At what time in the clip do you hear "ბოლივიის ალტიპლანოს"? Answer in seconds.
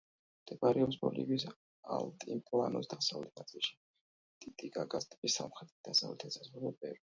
1.01-2.91